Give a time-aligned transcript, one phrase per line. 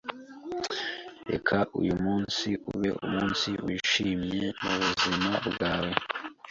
[1.29, 5.93] Reka uyu munsi ube umunsi wishimye mubuzima bwawe.